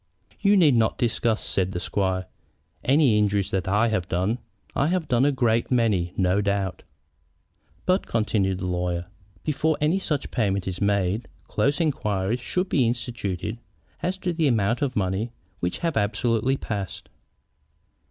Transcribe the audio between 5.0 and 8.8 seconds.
done a great many, no doubt." "But," continued the